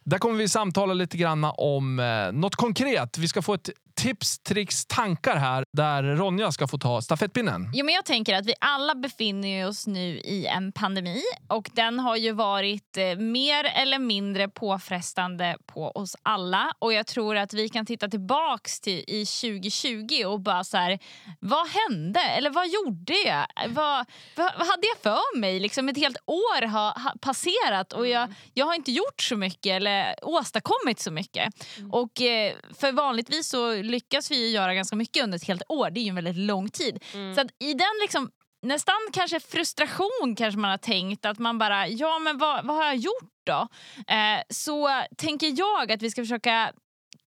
[0.07, 3.19] där kommer vi samtala lite grann om eh, något konkret.
[3.19, 7.71] Vi ska få ett tips, tricks, tankar här där Ronja ska få ta stafettpinnen.
[7.75, 11.99] Jo, men jag tänker att vi alla befinner oss nu i en pandemi och den
[11.99, 16.73] har ju varit eh, mer eller mindre påfrestande på oss alla.
[16.79, 20.99] Och jag tror att vi kan titta tillbaks till i 2020 och bara så här,
[21.41, 22.21] vad hände?
[22.21, 23.47] Eller vad gjorde jag?
[23.69, 24.07] Vad,
[24.37, 25.61] vad, vad hade jag för mig?
[25.61, 29.73] Liksom ett helt år har, har passerat och jag, jag har inte gjort så mycket
[29.77, 31.55] eller åstadkommit så mycket.
[31.93, 35.91] Och eh, för vanligtvis så lyckas vi göra ganska mycket under ett helt år.
[35.91, 37.03] Det är ju en väldigt lång tid.
[37.15, 37.35] Mm.
[37.35, 38.31] Så att i den liksom
[38.63, 42.85] nästan kanske frustration kanske man har tänkt att man bara, ja men vad, vad har
[42.85, 43.69] jag gjort då?
[44.15, 46.73] Eh, så tänker jag att vi ska försöka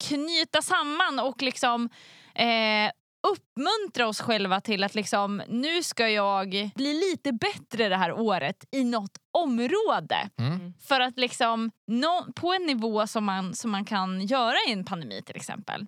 [0.04, 1.88] knyta samman och liksom
[2.34, 2.90] eh,
[3.28, 8.64] uppmuntra oss själva till att liksom, nu ska jag bli lite bättre det här året
[8.72, 10.28] i något område.
[10.38, 10.74] Mm.
[10.88, 14.84] För att liksom, nå- på en nivå som man, som man kan göra i en
[14.84, 15.86] pandemi till exempel.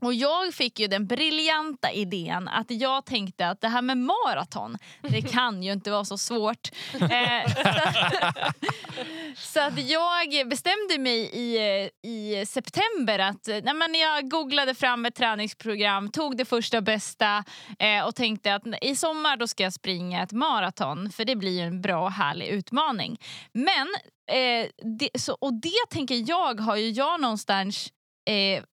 [0.00, 4.78] Och jag fick ju den briljanta idén att jag tänkte att det här med maraton,
[5.02, 6.68] det kan ju inte vara så svårt.
[7.10, 7.52] Eh,
[9.36, 15.14] så, att, jag bestämde mig i, i september att nej men jag googlade fram ett
[15.14, 17.44] träningsprogram, tog det första bästa
[17.78, 21.62] eh, och tänkte att i sommar då ska jag springa ett maraton för det blir
[21.62, 23.20] en bra och härlig utmaning.
[23.52, 23.88] Men
[24.32, 27.92] eh, det, så, och det tänker jag har ju jag någonstans
[28.28, 28.64] eh,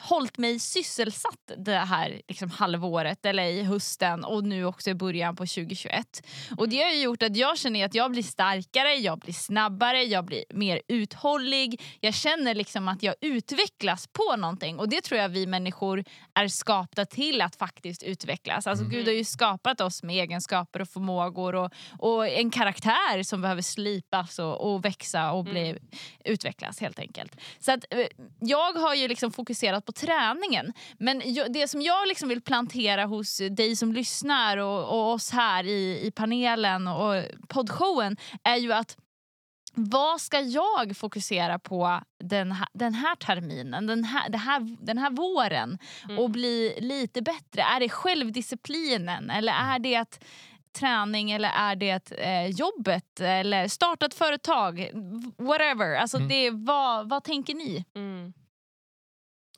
[0.00, 5.36] hållit mig sysselsatt det här liksom, halvåret eller i hösten och nu också i början
[5.36, 6.22] på 2021.
[6.56, 10.02] Och Det har ju gjort att jag känner att jag blir starkare, jag blir snabbare,
[10.02, 11.82] jag blir mer uthållig.
[12.00, 16.48] Jag känner liksom att jag utvecklas på någonting och det tror jag vi människor är
[16.48, 18.66] skapta till att faktiskt utvecklas.
[18.66, 23.42] Alltså Gud har ju skapat oss med egenskaper och förmågor och, och en karaktär som
[23.42, 25.78] behöver slipas och, och växa och bli,
[26.24, 27.36] utvecklas helt enkelt.
[27.58, 28.06] Så att, eh,
[28.40, 29.51] jag har ju liksom fokuserat
[29.86, 30.72] på träningen.
[30.98, 35.64] Men det som jag liksom vill plantera hos dig som lyssnar och, och oss här
[35.64, 38.96] i, i panelen och poddshowen är ju att
[39.74, 44.98] vad ska jag fokusera på den här, den här terminen, den här, det här, den
[44.98, 45.78] här våren
[46.18, 47.62] och bli lite bättre?
[47.62, 50.18] Är det självdisciplinen eller är det
[50.72, 54.90] träning eller är det eh, jobbet eller starta ett företag?
[55.38, 55.96] Whatever.
[55.96, 57.84] Alltså det, vad, vad tänker ni?
[57.94, 58.32] Mm.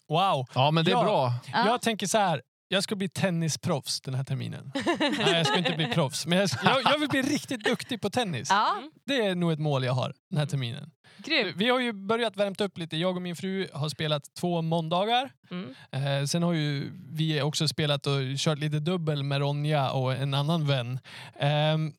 [0.08, 0.46] Wow.
[0.54, 1.02] Ja, men det är Ja.
[1.04, 1.32] bra.
[1.52, 1.66] Ja.
[1.66, 2.42] Jag tänker så här.
[2.68, 4.72] Jag ska bli tennisproffs den här terminen.
[4.98, 6.26] Nej, jag ska inte bli proffs.
[6.26, 8.48] Men jag, ska, jag, jag vill bli riktigt duktig på tennis.
[8.50, 8.74] Ja,
[9.06, 10.90] Det är nog ett mål jag har den här terminen.
[11.18, 11.56] grymt.
[11.56, 12.96] Vi har ju börjat värmt upp lite.
[12.96, 15.30] Jag och min fru har spelat två måndagar.
[15.50, 15.74] Mm.
[15.92, 20.34] Eh, sen har ju vi också spelat och kört lite dubbel med Ronja och en
[20.34, 20.98] annan vän.
[21.38, 21.92] Ehm,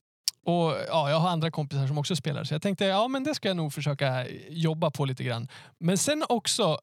[0.45, 3.35] och ja, Jag har andra kompisar som också spelar så jag tänkte ja men det
[3.35, 5.47] ska jag nog försöka jobba på lite grann.
[5.79, 6.79] Men sen också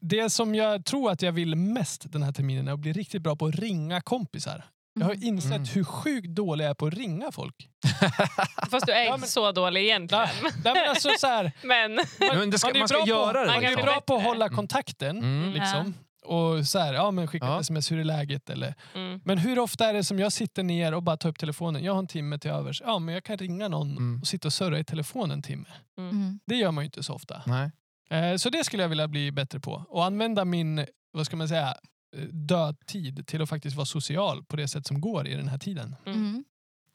[0.00, 3.22] det som jag tror att jag vill mest den här terminen är att bli riktigt
[3.22, 4.64] bra på att ringa kompisar.
[5.00, 5.64] Jag har insett Mm.
[5.74, 7.68] hur sjukt dålig jag är på att ringa folk.
[8.70, 10.24] Fast du är Ja, inte men- så dålig egentligen.
[10.42, 13.38] Nej, nej, men alltså, så här, Men Men det ska, är man ska göra på,
[13.38, 13.46] det.
[13.46, 13.82] Man är liksom.
[13.82, 15.18] bra på att hålla kontakten.
[15.18, 15.52] Mm.
[15.52, 15.94] Liksom.
[16.26, 17.56] Och så här, ja, men skicka Ja.
[17.56, 18.50] ett sms, hur är läget?
[18.50, 19.20] Eller, mm.
[19.24, 21.84] men hur ofta är det som jag sitter ner och bara tar upp telefonen?
[21.84, 22.82] Jag har en timme till övers.
[22.86, 24.20] Ja, men jag kan ringa någon Mm.
[24.20, 25.68] och sitta och surra i telefon en timme.
[25.98, 26.40] Mm.
[26.46, 27.42] Det gör man ju inte så ofta.
[27.46, 27.70] Nej.
[28.10, 29.84] Eh, så det skulle jag vilja bli bättre på.
[29.88, 31.74] Och använda min, vad ska man säga,
[32.16, 35.58] eh, dödtid till att faktiskt vara social på det sätt som går i den här
[35.58, 35.96] tiden.
[36.06, 36.44] Mm.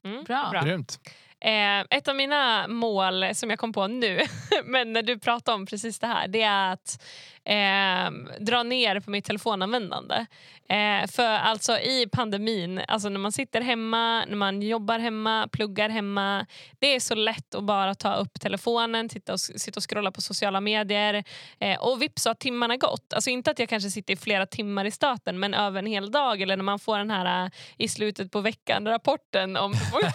[0.06, 0.24] Mm.
[0.24, 0.62] Bra.
[0.66, 1.00] Grymt.
[1.42, 4.20] Eh, ett av mina mål som jag kom på nu,
[4.66, 7.04] men när du pratade om precis det här, det är att
[7.50, 10.26] eh, dra ner på mitt telefonanvändande.
[10.70, 15.90] Eh, för alltså i pandemin, alltså när man sitter hemma, när man jobbar hemma, pluggar
[15.90, 16.46] hemma,
[16.80, 20.22] det är så lätt att bara ta upp telefonen, titta och, sitta och scrolla på
[20.22, 21.24] sociala medier
[21.60, 23.14] eh, och vips så har timmarna gått.
[23.14, 26.12] Alltså inte att jag kanske sitter i flera timmar i stöten men över en hel
[26.12, 30.12] dag eller när man får den här eh, i slutet på veckan-rapporten om hur många,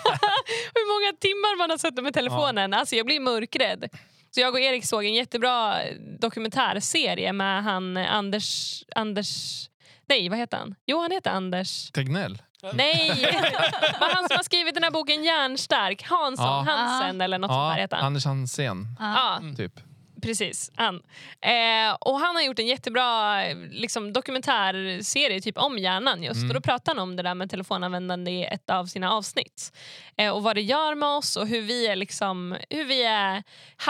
[0.74, 2.74] hur många timmar man har suttit med telefonen.
[2.74, 3.88] Alltså jag blir mörkrädd.
[4.34, 5.76] Så jag och Erik såg en jättebra
[6.20, 8.82] dokumentärserie med han eh, Anders...
[8.94, 9.28] Anders
[10.08, 10.74] nej, vad heter han?
[10.86, 11.90] Jo, han heter Anders...
[11.90, 12.42] Tegnell.
[12.72, 13.08] Nej!
[14.00, 16.02] Vad han som har skrivit den här boken Järnstark.
[16.02, 16.64] Hansson, Ja.
[16.68, 18.06] Hansen eller något sånt där Ja, heter han.
[18.06, 19.72] Anders Hansén, Ja, typ.
[20.24, 20.70] Precis.
[20.74, 20.94] Han.
[21.40, 26.36] Eh, och han har gjort en jättebra liksom, dokumentärserie typ om hjärnan just.
[26.38, 26.50] Mm.
[26.50, 29.72] Och då pratar han om det där med telefonanvändande i ett av sina avsnitt.
[30.16, 33.42] Eh, och vad det gör med oss och hur vi är, liksom, hur vi är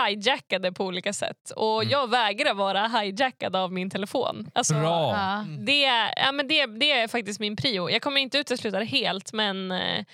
[0.06, 1.50] hijackade på olika sätt.
[1.56, 1.92] Och Mm.
[1.92, 4.50] jag vägrar vara hijackad av min telefon.
[4.54, 5.10] Alltså, Bra.
[5.12, 5.44] Ja.
[5.58, 5.82] det,
[6.16, 7.90] ja, men det, det är faktiskt min prio.
[7.90, 10.04] Jag kommer inte utesluta det helt men, eh,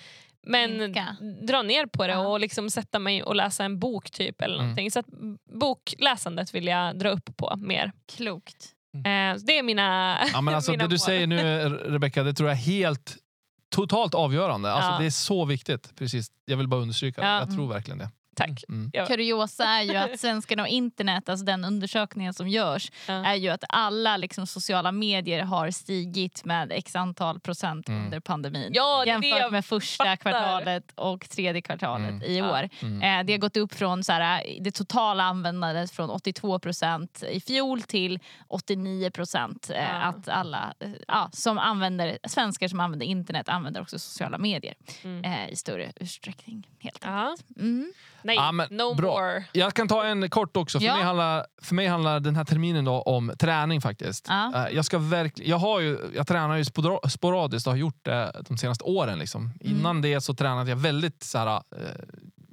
[0.47, 1.15] men Minska.
[1.47, 2.27] dra ner på det Ja.
[2.27, 4.65] och liksom sätta mig och läsa en bok typ eller Mm.
[4.67, 4.91] någonting.
[4.91, 5.05] Så att
[5.59, 7.91] bokläsandet vill jag dra upp på mer.
[8.15, 8.67] Klokt.
[8.95, 10.99] Eh, så det är mina, Ja, men alltså, mina det du mål.
[10.99, 13.15] säger nu, Rebecka, det tror jag är helt
[13.75, 14.71] totalt avgörande.
[14.73, 14.99] Alltså, Ja.
[14.99, 15.95] Det är så viktigt.
[15.95, 16.27] Precis.
[16.45, 17.27] Jag vill bara understryka det.
[17.27, 17.39] Ja.
[17.39, 18.09] Jag tror verkligen det.
[18.47, 18.63] Tack.
[18.69, 18.89] Mm.
[18.93, 19.05] Ja.
[19.05, 23.13] Kuriosa är ju att svenskarna och internet, alltså den undersökningen som görs, Ja.
[23.25, 28.03] är ju att alla liksom, sociala medier har stigit med x antal procent Mm.
[28.05, 28.71] under pandemin.
[28.73, 30.15] Ja, det är det Jämfört med första fattar.
[30.15, 32.21] kvartalet och tredje kvartalet Mm.
[32.23, 32.51] i Ja.
[32.51, 32.69] år.
[32.81, 33.01] Mm.
[33.19, 37.39] Eh, det har gått upp från så här, det totala användandet från 82 procent i
[37.39, 39.69] fjol till 89 procent.
[39.69, 39.87] Eh, Ja.
[40.01, 44.73] Att alla eh, ja, som använder, svenskar som använder internet använder också sociala medier
[45.03, 45.23] Mm.
[45.23, 46.67] eh, i större utsträckning.
[46.79, 47.09] Helt Ja.
[47.29, 47.57] enkelt.
[47.59, 47.93] Mm.
[48.23, 49.11] Nej, Ja, men no bra.
[49.11, 49.43] more.
[49.51, 50.79] Jag kan ta en kort också.
[50.79, 50.95] För, Ja.
[50.95, 54.25] mig, handlar, för mig handlar den här terminen då om träning faktiskt.
[54.29, 54.67] Ja.
[54.67, 58.05] Eh, Jag, ska verkl- jag, har ju, jag tränar ju spora- sporadiskt och har gjort
[58.05, 59.19] det de senaste åren.
[59.19, 59.41] Liksom.
[59.41, 59.77] Mm.
[59.77, 61.61] Innan det så tränade jag väldigt så här, eh,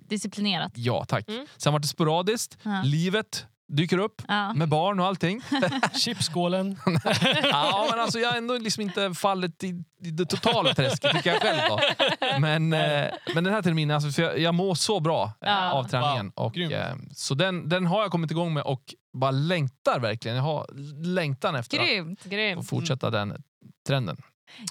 [0.09, 0.73] Disciplinerat.
[0.75, 1.29] Ja, tack.
[1.29, 1.47] Mm.
[1.57, 2.59] Sen var det sporadiskt.
[2.85, 4.53] Livet dyker upp Ja.
[4.53, 5.41] med barn och allting.
[5.95, 6.79] Chipskålen.
[7.43, 9.69] Ja, men alltså jag har ändå liksom inte fallit i,
[10.05, 11.61] i det totala träsket, tycker jag själv.
[11.69, 11.81] Då.
[12.41, 15.73] Men, eh, men den här terminen, alltså, för jag, jag mår så bra eh, Ja.
[15.73, 16.33] av träningen.
[16.37, 20.37] Wow, och, eh, så den, den har jag kommit igång med och bara längtar verkligen.
[20.37, 20.67] Jag har
[21.05, 22.21] längtan efter Grymt.
[22.25, 22.69] att Grymt.
[22.69, 23.43] fortsätta den
[23.89, 24.17] trenden.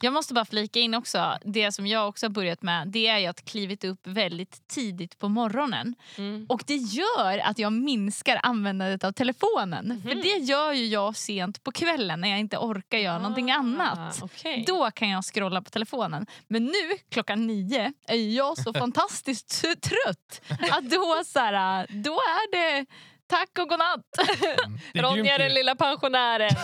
[0.02, 3.18] Jag måste bara flika in också, det som jag också har börjat med det är
[3.20, 5.96] ju att klivit upp väldigt tidigt på morgonen.
[6.18, 6.46] Mm.
[6.50, 10.02] Och det gör att jag minskar användandet av telefonen.
[10.02, 13.56] För det gör ju jag sent på kvällen när jag inte orkar göra någonting Ah,
[13.56, 14.20] annat.
[14.22, 14.64] okej.
[14.68, 16.26] Då kan jag scrolla på telefonen.
[16.48, 22.52] Men nu klockan nio är jag så fantastiskt trött att då, så här, då är
[22.52, 22.86] det
[23.30, 24.00] tack och godnatt.
[24.94, 26.50] Är Ronja den lilla pensionären.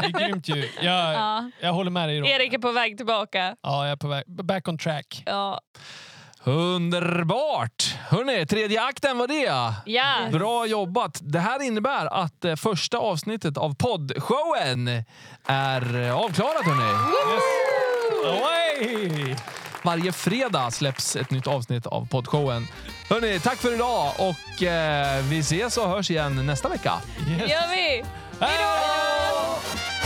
[0.00, 0.68] Det är grymt ju.
[0.80, 1.50] Jag, Ja.
[1.60, 2.20] jag håller med dig.
[2.20, 2.28] Ron.
[2.28, 3.56] Erik är på väg tillbaka.
[3.62, 4.24] Ja, jag är på väg.
[4.26, 5.22] Back on track.
[5.26, 5.60] Ja.
[6.44, 7.96] Underbart!
[8.08, 9.74] Hörrni, tredje akten var det.
[9.92, 10.14] Ja.
[10.32, 11.18] Bra jobbat!
[11.22, 14.88] Det här innebär att eh, första avsnittet av poddshowen
[15.46, 16.64] är eh, avklarat.
[16.64, 16.92] Hörni.
[18.26, 19.36] Away!
[19.82, 22.66] Varje fredag släpps ett nytt avsnitt av poddshowen.
[23.10, 26.92] Hörni, tack för idag och eh, vi ses och hörs igen nästa vecka.
[27.28, 27.38] Yes.
[27.38, 28.04] Det gör vi!
[28.40, 29.97] Hej då!